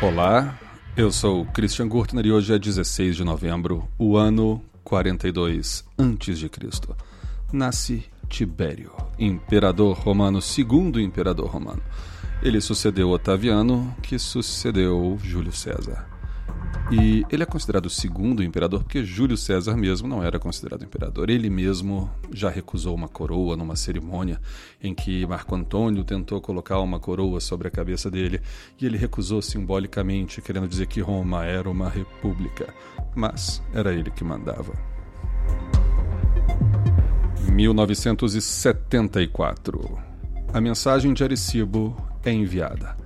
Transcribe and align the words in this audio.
Olá, 0.00 0.56
eu 0.96 1.10
sou 1.10 1.44
Christian 1.46 1.88
Gurtner 1.88 2.24
e 2.24 2.30
hoje 2.30 2.54
é 2.54 2.58
16 2.58 3.16
de 3.16 3.24
novembro, 3.24 3.88
o 3.98 4.16
ano 4.16 4.62
42 4.84 5.84
a.C. 5.98 6.50
Nasce 7.52 8.04
Tibério, 8.28 8.92
imperador 9.18 9.98
romano, 9.98 10.40
segundo 10.40 11.00
imperador 11.00 11.50
romano. 11.50 11.82
Ele 12.40 12.60
sucedeu 12.60 13.10
Otaviano, 13.10 13.92
que 14.00 14.20
sucedeu 14.20 15.18
Júlio 15.20 15.50
César. 15.50 16.17
E 16.90 17.22
ele 17.30 17.42
é 17.42 17.46
considerado 17.46 17.84
o 17.84 17.90
segundo 17.90 18.42
imperador 18.42 18.82
porque 18.82 19.04
Júlio 19.04 19.36
César 19.36 19.76
mesmo 19.76 20.08
não 20.08 20.22
era 20.22 20.38
considerado 20.38 20.84
imperador. 20.84 21.28
Ele 21.28 21.50
mesmo 21.50 22.10
já 22.32 22.48
recusou 22.48 22.94
uma 22.94 23.08
coroa 23.08 23.54
numa 23.56 23.76
cerimônia 23.76 24.40
em 24.82 24.94
que 24.94 25.26
Marco 25.26 25.54
Antônio 25.54 26.02
tentou 26.02 26.40
colocar 26.40 26.80
uma 26.80 26.98
coroa 26.98 27.40
sobre 27.40 27.68
a 27.68 27.70
cabeça 27.70 28.10
dele 28.10 28.40
e 28.80 28.86
ele 28.86 28.96
recusou 28.96 29.42
simbolicamente, 29.42 30.40
querendo 30.40 30.66
dizer 30.66 30.86
que 30.86 31.02
Roma 31.02 31.44
era 31.44 31.68
uma 31.68 31.90
república. 31.90 32.72
Mas 33.14 33.62
era 33.74 33.92
ele 33.92 34.10
que 34.10 34.24
mandava. 34.24 34.72
1974. 37.50 39.98
A 40.54 40.60
mensagem 40.60 41.12
de 41.12 41.22
Arecibo 41.22 41.94
é 42.24 42.32
enviada. 42.32 42.96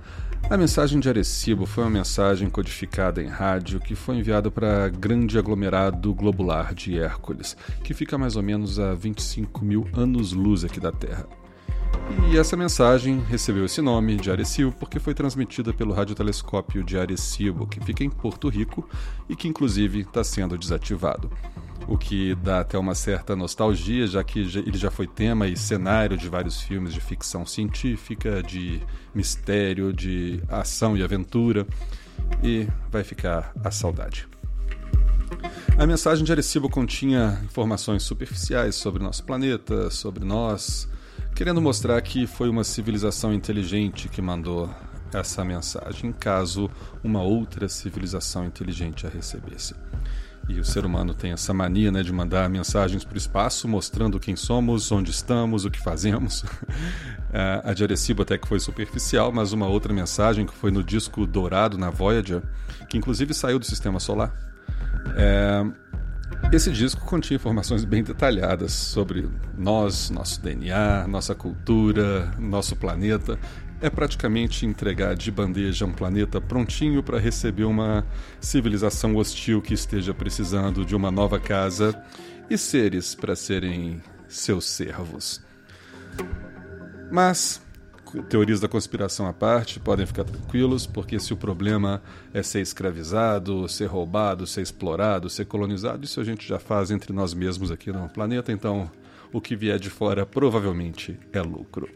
A 0.49 0.57
mensagem 0.57 0.99
de 0.99 1.09
Arecibo 1.09 1.65
foi 1.65 1.83
uma 1.83 1.89
mensagem 1.89 2.49
codificada 2.49 3.23
em 3.23 3.27
rádio 3.27 3.79
que 3.79 3.95
foi 3.95 4.17
enviada 4.17 4.51
para 4.51 4.89
grande 4.89 5.37
aglomerado 5.39 6.13
globular 6.13 6.75
de 6.75 6.99
Hércules, 6.99 7.57
que 7.83 7.93
fica 7.93 8.17
mais 8.17 8.35
ou 8.35 8.43
menos 8.43 8.77
a 8.77 8.93
25 8.93 9.63
mil 9.65 9.87
anos-luz 9.93 10.63
aqui 10.63 10.79
da 10.79 10.91
Terra. 10.91 11.27
E 12.31 12.37
essa 12.37 12.57
mensagem 12.57 13.19
recebeu 13.19 13.65
esse 13.65 13.81
nome 13.81 14.17
de 14.17 14.31
Arecibo 14.31 14.71
porque 14.71 14.99
foi 14.99 15.13
transmitida 15.13 15.73
pelo 15.73 15.93
radiotelescópio 15.93 16.83
de 16.83 16.97
Arecibo, 16.97 17.67
que 17.67 17.79
fica 17.79 18.03
em 18.03 18.09
Porto 18.09 18.49
Rico 18.49 18.87
e 19.29 19.35
que 19.35 19.47
inclusive 19.47 20.01
está 20.01 20.23
sendo 20.23 20.57
desativado 20.57 21.29
o 21.87 21.97
que 21.97 22.35
dá 22.35 22.61
até 22.61 22.77
uma 22.77 22.95
certa 22.95 23.35
nostalgia, 23.35 24.07
já 24.07 24.23
que 24.23 24.39
ele 24.39 24.77
já 24.77 24.89
foi 24.89 25.07
tema 25.07 25.47
e 25.47 25.57
cenário 25.57 26.17
de 26.17 26.29
vários 26.29 26.61
filmes 26.61 26.93
de 26.93 27.01
ficção 27.01 27.45
científica, 27.45 28.41
de 28.41 28.81
mistério, 29.13 29.93
de 29.93 30.41
ação 30.47 30.95
e 30.95 31.03
aventura, 31.03 31.67
e 32.41 32.67
vai 32.89 33.03
ficar 33.03 33.51
a 33.63 33.71
saudade. 33.71 34.27
A 35.77 35.85
mensagem 35.85 36.23
de 36.23 36.31
Arecibo 36.31 36.69
continha 36.69 37.39
informações 37.43 38.03
superficiais 38.03 38.75
sobre 38.75 39.03
nosso 39.03 39.23
planeta, 39.23 39.89
sobre 39.89 40.23
nós, 40.23 40.87
querendo 41.33 41.61
mostrar 41.61 42.01
que 42.01 42.27
foi 42.27 42.49
uma 42.49 42.63
civilização 42.63 43.33
inteligente 43.33 44.07
que 44.07 44.21
mandou 44.21 44.69
essa 45.13 45.43
mensagem, 45.43 46.11
caso 46.11 46.69
uma 47.03 47.21
outra 47.21 47.67
civilização 47.67 48.45
inteligente 48.45 49.05
a 49.05 49.09
recebesse. 49.09 49.75
E 50.49 50.59
o 50.59 50.65
ser 50.65 50.85
humano 50.85 51.13
tem 51.13 51.31
essa 51.31 51.53
mania 51.53 51.91
né, 51.91 52.03
de 52.03 52.11
mandar 52.11 52.49
mensagens 52.49 53.05
para 53.05 53.15
o 53.15 53.17
espaço 53.17 53.67
mostrando 53.67 54.19
quem 54.19 54.35
somos, 54.35 54.91
onde 54.91 55.09
estamos, 55.09 55.65
o 55.65 55.71
que 55.71 55.79
fazemos. 55.79 56.43
É, 57.35 57.61
a 57.63 57.73
de 57.73 57.83
Arecibo 57.83 58.21
até 58.21 58.37
que 58.37 58.47
foi 58.47 58.59
superficial, 58.59 59.31
mas 59.31 59.53
uma 59.53 59.65
outra 59.65 59.91
mensagem 59.91 60.45
que 60.45 60.53
foi 60.53 60.69
no 60.69 60.83
disco 60.83 61.25
dourado 61.25 61.79
na 61.79 61.89
Voyager, 61.89 62.43
que 62.87 62.95
inclusive 62.95 63.33
saiu 63.33 63.57
do 63.57 63.65
sistema 63.65 63.99
solar. 63.99 64.31
É, 65.17 65.65
esse 66.55 66.71
disco 66.71 67.03
continha 67.05 67.37
informações 67.37 67.83
bem 67.83 68.03
detalhadas 68.03 68.73
sobre 68.73 69.27
nós, 69.57 70.09
nosso 70.09 70.39
DNA, 70.41 71.07
nossa 71.07 71.33
cultura, 71.33 72.31
nosso 72.37 72.75
planeta 72.75 73.39
é 73.81 73.89
praticamente 73.89 74.65
entregar 74.65 75.15
de 75.15 75.31
bandeja 75.31 75.85
um 75.85 75.91
planeta 75.91 76.39
prontinho 76.39 77.01
para 77.01 77.17
receber 77.17 77.63
uma 77.63 78.05
civilização 78.39 79.15
hostil 79.15 79.61
que 79.61 79.73
esteja 79.73 80.13
precisando 80.13 80.85
de 80.85 80.95
uma 80.95 81.11
nova 81.11 81.39
casa 81.39 81.99
e 82.49 82.57
seres 82.57 83.15
para 83.15 83.35
serem 83.35 84.01
seus 84.27 84.65
servos. 84.65 85.41
Mas, 87.11 87.61
teorias 88.21 88.59
da 88.59 88.67
conspiração 88.67 89.27
à 89.27 89.33
parte, 89.33 89.79
podem 89.79 90.05
ficar 90.05 90.23
tranquilos, 90.23 90.85
porque 90.85 91.19
se 91.19 91.33
o 91.33 91.37
problema 91.37 92.01
é 92.33 92.43
ser 92.43 92.61
escravizado, 92.61 93.67
ser 93.67 93.85
roubado, 93.85 94.45
ser 94.45 94.61
explorado, 94.61 95.29
ser 95.29 95.45
colonizado, 95.45 96.05
isso 96.05 96.19
a 96.19 96.23
gente 96.23 96.47
já 96.47 96.59
faz 96.59 96.91
entre 96.91 97.11
nós 97.11 97.33
mesmos 97.33 97.71
aqui 97.71 97.91
no 97.91 98.07
planeta, 98.09 98.51
então 98.51 98.89
o 99.31 99.41
que 99.41 99.55
vier 99.55 99.79
de 99.79 99.89
fora 99.89 100.25
provavelmente 100.25 101.19
é 101.31 101.41
lucro. 101.41 101.89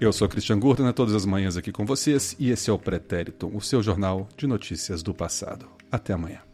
Eu 0.00 0.12
sou 0.14 0.28
Christian 0.28 0.58
Gurtner, 0.58 0.94
todas 0.94 1.14
as 1.14 1.26
manhãs 1.26 1.58
aqui 1.58 1.70
com 1.70 1.84
vocês, 1.84 2.34
e 2.38 2.50
esse 2.50 2.70
é 2.70 2.72
o 2.72 2.78
Pretérito, 2.78 3.54
o 3.54 3.60
seu 3.60 3.82
jornal 3.82 4.26
de 4.34 4.46
notícias 4.46 5.02
do 5.02 5.12
passado. 5.12 5.66
Até 5.92 6.14
amanhã. 6.14 6.49